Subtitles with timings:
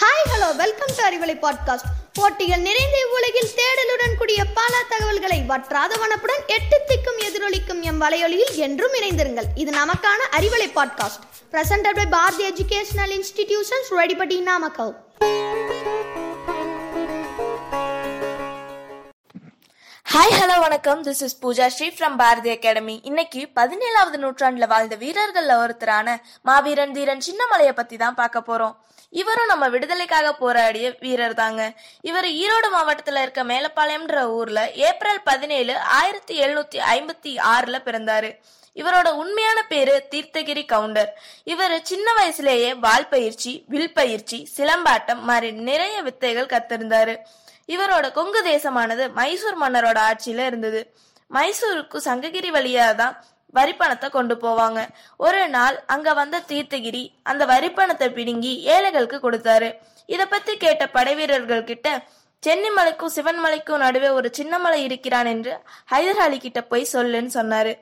[0.00, 6.46] Hi hello welcome to Arivalai podcast போட்டிகள் நிறைந்த இவ்வுலகில் தேடலுடன் கூடிய பல தகவல்களை வற்றாத வனப்புடன்
[6.46, 9.48] எட்டு திக்கும் எதிரொலிக்கும் எம் வலையொலியில் என்றும் இணைந்திருங்கள்.
[9.54, 15.04] இது நமக்கான Arivalai podcast presented by Bharathi educational institutions ரெடிபடி Namakkal
[20.06, 21.00] hi hello வணக்கம்.
[21.06, 26.14] This is Pooja Sri from Bharathi academy இன்னைக்கு பதினேழாவது நூற்றாண்டுல வாழ்ந்த வீரர்கள்ல ஒருத்தரான
[26.48, 28.74] மாவீரன் தீரன் சின்னமலைய பத்தி தான் பார்க்க போறோம்.
[29.20, 31.62] இவரும் நம்ம விடுதலைக்காக போராடிய வீரர் தாங்க
[32.10, 38.30] இவர் ஈரோடு மாவட்டத்துல இருக்க மேலப்பாளையம்ன்ற ஊர்ல ஏப்ரல் பதினேழு ஆயிரத்தி எழுநூத்தி ஐம்பத்தி ஆறுல பிறந்தாரு.
[38.80, 41.10] இவரோட உண்மையான பேரு தீர்த்தகிரி கவுண்டர்.
[41.52, 47.14] இவர் சின்ன வயசுலேயே வால் பயிற்சி வில் பயிற்சி சிலம்பாட்டம் மாதிரி நிறைய வித்தைகள் கத்திருந்தாரு.
[47.74, 50.82] இவரோட கொங்கு தேசமானது மைசூர் மன்னரோட ஆட்சியில இருந்தது.
[51.30, 53.14] மைசூருக்கு சங்ககிரி வழியா தான்
[53.54, 54.80] வரிப்பணத்தை கொண்டு போவாங்க.
[55.26, 59.68] ஒரு நாள் அங்க வந்த தீர்த்தகிரி அந்த வரிப்பணத்தை பிடுங்கி ஏழைகளுக்கு கொடுத்தாரு.
[60.14, 61.88] இத பத்தி கேட்ட படைவீரர்கள் கிட்ட
[62.42, 65.52] சென்னிமலைக்கும் சிவன்மலைக்கும் நடுவே ஒரு சின்ன மலை இருக்கிறான் என்று
[65.92, 67.72] ஹைதர் அலி கிட்ட போய் சொல்லுன்னு சொன்னாரு.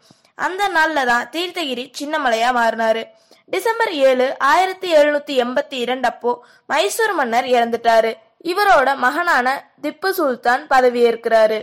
[0.47, 3.03] அந்த நாள்ல தான் தீர்த்தகிரி சின்னமலையா மாறினாரு.
[3.55, 6.33] டிசம்பர் ஏழு ஆயிரத்தி எழுநூத்தி எண்பத்தி இரண்டு அப்போ
[6.67, 8.13] மைசூர் மன்னர் இறந்துட்டாரு.
[8.53, 9.49] இவரோட மகனான
[9.83, 11.59] திப்பு சுல்தான் பதவியேற்கிறாரு.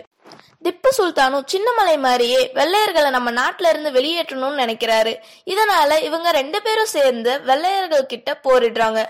[0.66, 5.14] திப்பு சுல்தானும் சின்னமலை மாதிரியே வெள்ளையர்களை நம்ம நாட்டுல இருந்து வெளியேற்றணும்னு நினைக்கிறாரு.
[5.54, 9.02] இதனால இவங்க ரெண்டு பேரும் சேர்ந்து வெள்ளையர்கள் கிட்ட போரிடுறாங்க.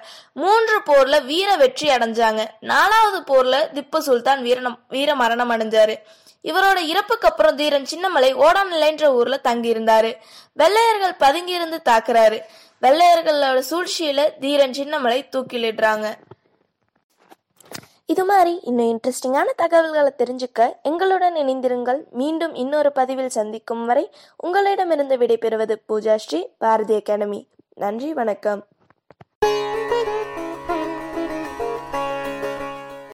[0.42, 2.44] மூன்று போர்ல வீர வெற்றி அடைஞ்சாங்க.
[2.74, 4.60] நாலாவது போர்ல திப்பு சுல்தான் வீர
[4.96, 5.96] வீர மரணம் அடைஞ்சாரு.
[6.44, 10.12] இவரோட இறப்புக்கு அப்புறம் தீரன் சின்னமலை ஓடாநிலைன்ற ஊர்ல தங்கி இருந்தாரு
[10.54, 12.40] வெள்ளையர்கள் பதுங்கி இருந்து தாக்குறாரு.
[12.82, 16.08] வெள்ளையர்களோட சூழ்ச்சியில தீரன் சின்னமலை தூக்கிலிடுறாங்க.
[18.06, 22.00] இது மாதிரி இன்னும் இன்ட்ரெஸ்டிங்கான தகவல்களை தெரிஞ்சுக்க எங்களுடன் இணைந்திருங்கள்.
[22.12, 27.48] மீண்டும் இன்னொரு பதிவில் சந்திக்கும் வரை உங்களிடமிருந்து விடைபெறுவது பூஜா ஸ்ரீ பாரதி அகாடமி.
[27.76, 28.68] நன்றி வணக்கம்.